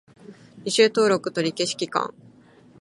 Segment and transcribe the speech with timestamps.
[0.63, 2.11] 履修登録取り消し期間